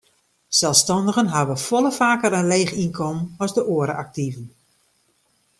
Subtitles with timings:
[0.59, 4.45] Selsstannigen hawwe folle faker in leech ynkommen as de oare aktiven.